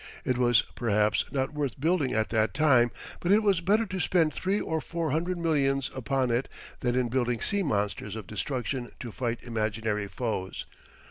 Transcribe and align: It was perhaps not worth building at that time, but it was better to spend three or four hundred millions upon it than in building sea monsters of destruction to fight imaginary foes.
It 0.25 0.35
was 0.35 0.63
perhaps 0.73 1.25
not 1.29 1.53
worth 1.53 1.79
building 1.79 2.11
at 2.11 2.29
that 2.29 2.55
time, 2.55 2.89
but 3.19 3.31
it 3.31 3.43
was 3.43 3.61
better 3.61 3.85
to 3.85 3.99
spend 3.99 4.33
three 4.33 4.59
or 4.59 4.81
four 4.81 5.11
hundred 5.11 5.37
millions 5.37 5.91
upon 5.95 6.31
it 6.31 6.49
than 6.79 6.95
in 6.95 7.07
building 7.07 7.39
sea 7.39 7.61
monsters 7.61 8.15
of 8.15 8.25
destruction 8.25 8.93
to 8.99 9.11
fight 9.11 9.43
imaginary 9.43 10.07
foes. 10.07 10.65